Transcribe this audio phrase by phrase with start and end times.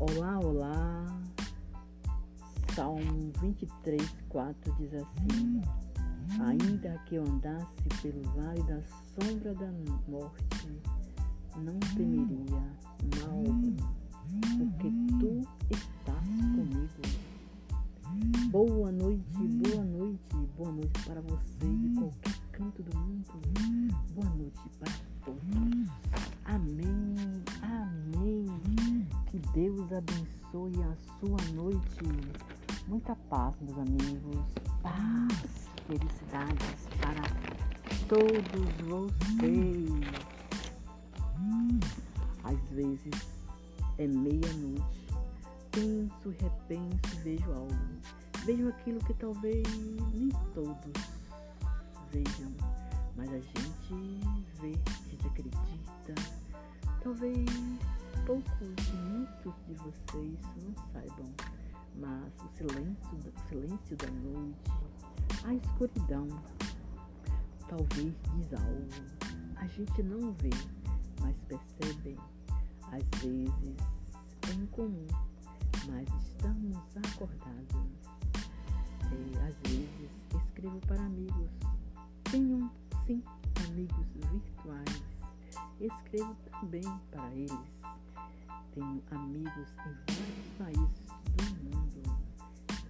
[0.00, 1.04] Olá, olá.
[2.74, 4.00] Salmo 23,
[4.30, 5.60] 4 diz assim:
[6.42, 7.66] Ainda que eu andasse
[8.00, 9.70] pelo vale da sombra da
[10.08, 10.80] morte,
[11.54, 12.62] não temeria
[13.20, 13.76] mal algum,
[14.56, 16.24] porque tu estás
[16.54, 17.02] comigo.
[18.50, 23.38] Boa noite, boa noite, boa noite para você de qualquer canto do mundo.
[24.14, 24.92] Boa noite para
[25.26, 25.42] todos.
[26.46, 27.14] Amém,
[29.52, 32.04] Deus abençoe a sua noite.
[32.86, 34.46] Muita paz, meus amigos.
[34.82, 37.22] Paz, felicidades para
[38.08, 39.90] todos vocês.
[42.44, 43.40] Às vezes
[43.98, 45.08] é meia-noite.
[45.72, 47.74] Penso, repenso, vejo algo.
[48.44, 49.62] Vejo aquilo que talvez
[50.14, 51.20] nem todos
[52.10, 52.52] vejam,
[53.16, 54.20] mas a gente
[54.60, 56.14] vê, a gente acredita.
[57.02, 57.46] Talvez
[58.26, 58.89] poucos,
[59.50, 61.34] muitos de vocês não saibam,
[61.96, 64.70] mas o silêncio, o silêncio da noite,
[65.44, 66.28] a escuridão,
[67.68, 68.88] talvez diz algo.
[69.56, 70.50] A gente não vê,
[71.20, 72.16] mas percebe.
[72.92, 73.76] Às vezes
[74.48, 75.06] é incomum,
[75.88, 77.90] mas estamos acordados.
[79.02, 81.50] É, às vezes escrevo para amigos.
[82.30, 82.70] Tenho
[83.06, 83.22] sim
[83.68, 85.02] amigos virtuais.
[85.80, 87.80] Escrevo também para eles.
[88.80, 91.04] Tenho amigos em vários países
[91.36, 92.18] do mundo.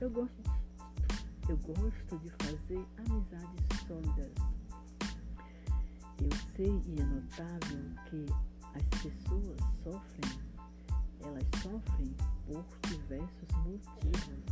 [0.00, 4.32] Eu gosto de, eu gosto de fazer amizades sólidas.
[6.20, 8.24] Eu sei e é notável que
[8.72, 10.38] as pessoas sofrem,
[11.24, 12.14] elas sofrem
[12.46, 14.44] por diversos motivos.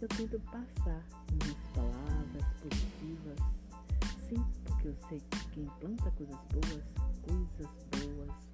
[0.00, 3.38] Eu tento passar minhas palavras positivas,
[4.26, 6.82] sim, porque eu sei que quem planta coisas boas,
[7.26, 8.46] coisas boas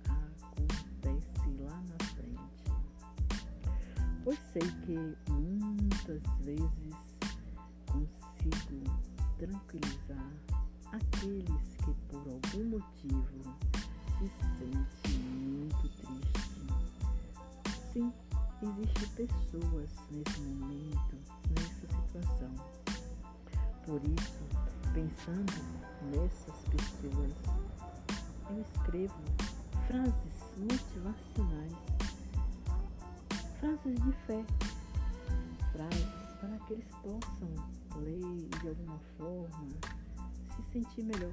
[4.25, 4.97] Pois sei que
[5.31, 6.95] muitas vezes
[7.87, 8.85] consigo
[9.37, 10.31] tranquilizar
[10.93, 13.57] aqueles que por algum motivo
[14.19, 14.71] se sentem
[15.19, 16.63] muito tristes.
[17.93, 18.13] Sim,
[18.63, 21.17] existem pessoas nesse momento,
[21.51, 22.55] nessa situação.
[23.85, 24.45] Por isso,
[24.95, 25.53] pensando
[26.13, 27.35] nessas pessoas,
[28.51, 29.23] eu escrevo
[29.89, 32.02] frases motivacionais,
[33.63, 34.45] frases de fé,
[35.71, 36.09] frases
[36.41, 37.49] para que eles possam
[38.03, 39.69] ler de alguma forma,
[40.57, 41.33] se sentir melhor.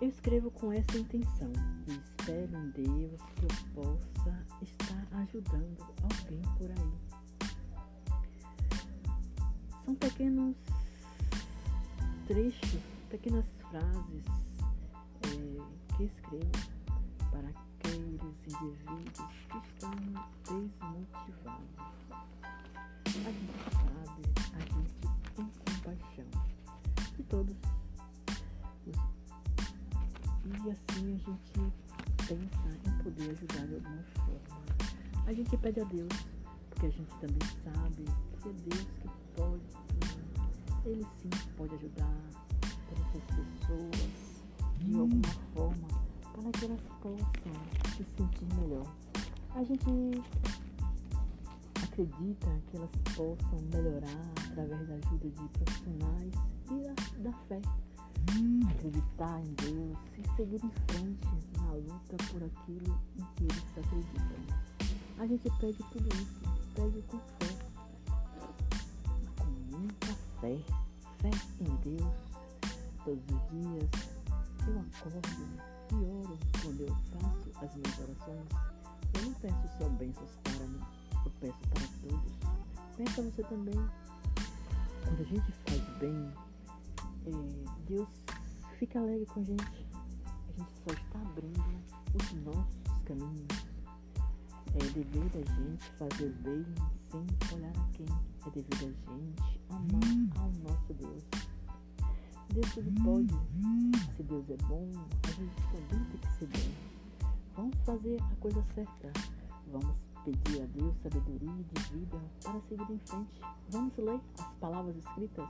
[0.00, 1.52] Eu escrevo com essa intenção
[1.86, 6.92] e espero em Deus que eu possa estar ajudando alguém por aí.
[9.84, 10.56] São pequenos
[12.26, 14.24] trechos, pequenas frases
[15.22, 16.75] é, que escrevo
[18.62, 19.90] indivíduos que estão
[20.44, 21.76] desmotivados.
[23.06, 24.22] A gente sabe,
[24.52, 24.94] a gente
[25.34, 26.30] tem compaixão
[27.16, 27.56] de todos
[30.46, 31.72] e assim a gente
[32.26, 35.26] pensa em poder ajudar de alguma forma.
[35.26, 36.12] A gente pede a Deus,
[36.70, 38.04] porque a gente também sabe
[38.40, 39.62] que é Deus que pode,
[40.84, 42.14] Ele sim pode ajudar
[42.92, 44.08] essas pessoas
[44.78, 47.32] de alguma forma para que elas possam
[47.96, 48.86] se sentir melhor.
[49.54, 50.22] A gente
[51.82, 56.32] acredita que elas possam melhorar através da ajuda de profissionais
[56.70, 57.60] e da, da fé
[58.70, 61.26] acreditar em Deus e seguir em frente
[61.56, 64.66] na luta por aquilo em que eles acreditam.
[65.18, 66.40] A gente pede tudo isso,
[66.74, 67.56] pede com fé,
[69.38, 70.06] com muita
[70.40, 70.58] fé,
[71.18, 71.30] fé
[71.60, 72.14] em Deus.
[73.04, 73.88] Todos os dias
[74.66, 78.48] eu acordo e oro quando eu faço as minhas orações.
[79.14, 80.80] Eu não peço só bênçãos para mim,
[81.24, 82.32] eu peço para todos.
[82.96, 83.88] Pensa você também.
[85.04, 86.32] Quando a gente faz bem,
[87.26, 88.08] é, Deus
[88.78, 89.86] fica alegre com a gente.
[90.48, 91.62] A gente só está abrindo
[92.14, 93.66] os nossos caminhos.
[94.74, 96.64] É dever da gente fazer bem
[97.10, 98.06] sem olhar a quem.
[98.46, 100.85] É dever da gente amar ao nosso
[102.60, 103.04] Deus.
[103.04, 103.34] Pode.
[104.16, 104.90] Se Deus é bom,
[105.22, 107.28] a gente também tem que ser bom.
[107.54, 109.12] Vamos fazer a coisa certa.
[109.72, 113.40] Vamos pedir a Deus sabedoria de vida para seguir em frente.
[113.70, 115.48] Vamos ler as palavras escritas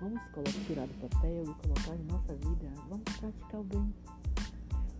[0.00, 2.68] Vamos colocar, tirar do papel e colocar em nossa vida.
[2.88, 3.94] Vamos praticar o bem.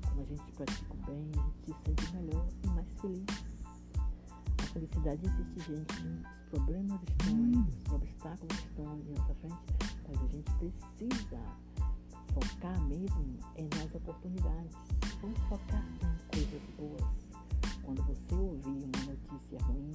[0.03, 3.54] Quando a gente pratica o bem, a gente se sente melhor e mais feliz
[4.75, 5.95] felicidade existe, gente.
[6.03, 7.67] Os problemas estão aí, hum.
[7.87, 9.57] os obstáculos estão ali nossa frente,
[10.09, 11.41] mas a gente precisa
[12.35, 14.77] focar mesmo em nas oportunidades.
[15.23, 17.15] Vamos focar em coisas boas.
[17.83, 19.93] Quando você ouvir uma notícia ruim,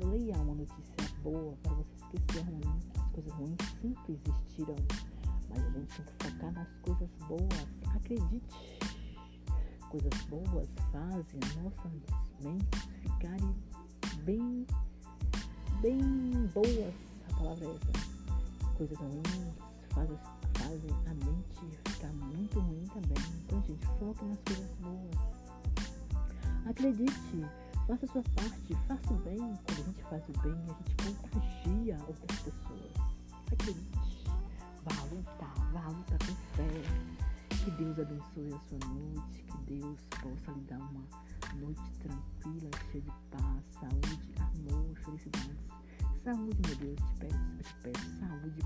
[0.00, 2.80] leia uma notícia boa para você esquecer a ruim.
[2.96, 4.76] As coisas ruins sempre existiram,
[5.48, 7.68] mas a gente tem que focar nas coisas boas.
[7.94, 8.88] Acredite,
[9.90, 11.92] coisas boas fazem nossas
[12.42, 13.54] mentes ficarem
[14.28, 14.66] bem,
[15.80, 16.00] bem
[16.52, 16.94] boas.
[17.30, 18.74] A palavra é essa.
[18.76, 19.54] Coisas ruins
[19.94, 20.18] fazem,
[21.06, 23.24] a mente ficar muito ruim também.
[23.46, 25.16] Então, gente, foca nas coisas boas.
[26.68, 27.46] Acredite,
[27.86, 29.38] faça a sua parte, faça o bem.
[29.38, 32.92] Quando a gente faz o bem, a gente contagia outras pessoas.
[33.50, 34.26] Acredite,
[34.84, 36.68] vá lutar, vá lutar com fé.
[37.48, 41.02] Que Deus abençoe a sua noite, que Deus possa lhe dar uma
[41.56, 45.58] noite tranquila, cheia de paz, saúde, amor, felicidades.
[46.24, 48.60] Saúde, meu Deus, te peço, te peço saúde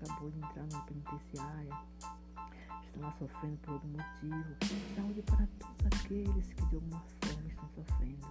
[0.00, 1.78] acabou de entrar na penitenciária,
[2.86, 4.56] está lá sofrendo por algum motivo,
[4.94, 8.26] saúde para todos aqueles que de alguma forma estão sofrendo.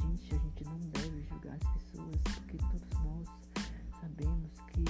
[0.00, 3.28] Gente, a gente não deve julgar as pessoas, porque todos nós
[4.00, 4.84] sabemos que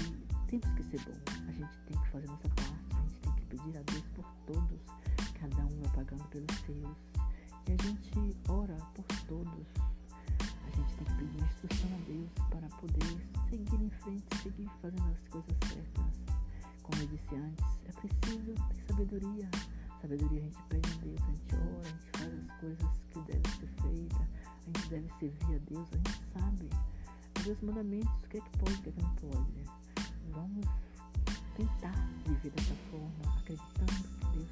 [0.46, 1.18] temos que ser bom.
[1.48, 4.24] A gente tem que fazer nossa parte, a gente tem que pedir a Deus por
[4.46, 4.80] todos,
[5.40, 6.96] cada um é pagando pelos seus.
[7.66, 9.66] E a gente ora por todos.
[10.40, 15.10] A gente tem que pedir instrução a Deus para poder seguir em frente, seguir fazendo
[15.10, 16.09] as coisas certas.
[16.90, 19.48] Como eu disse antes, é preciso ter sabedoria.
[20.02, 23.20] Sabedoria a gente pede a Deus, a gente ora, a gente faz as coisas que
[23.20, 26.70] devem ser feitas, a gente deve servir a Deus, a gente sabe.
[27.44, 29.64] Deus mandamentos, o que é que pode, o que é que não pode.
[30.30, 30.66] Vamos
[31.56, 34.50] tentar viver dessa forma, acreditando que Deus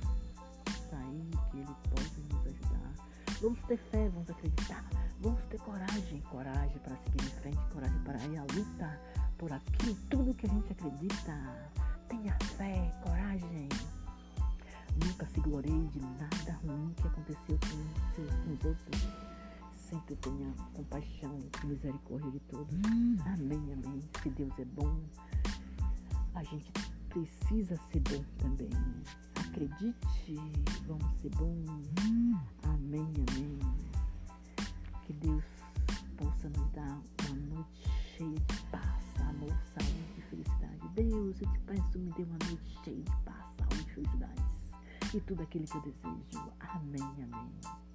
[0.69, 2.95] está aí, que Ele pode nos ajudar.
[3.41, 4.85] Vamos ter fé, vamos acreditar,
[5.21, 9.01] vamos ter coragem, coragem para seguir em frente, coragem para ir à luta
[9.39, 11.88] por aquilo, tudo que a gente acredita.
[12.09, 13.69] Tenha fé, coragem.
[15.05, 19.09] Nunca se gloreie de nada ruim que aconteceu com, seus, com os outros.
[19.77, 22.75] Sempre tenha compaixão e misericórdia de todos.
[23.27, 24.03] Amém, amém.
[24.23, 25.01] Se Deus é bom,
[26.35, 26.73] a gente
[27.09, 28.71] precisa ser bom também.
[29.37, 30.35] Acredite,
[30.87, 31.91] vamos ser bons.
[32.65, 33.59] Amém, amém.
[35.05, 35.45] Que Deus
[36.17, 39.88] possa nos dar uma noite cheia de paz, amor, saúde.
[40.99, 44.45] Deus, eu te peço, me dê uma noite cheia de paz, saúde felicidades.
[45.15, 46.53] E tudo aquilo que eu desejo.
[46.59, 47.88] Amém, amém.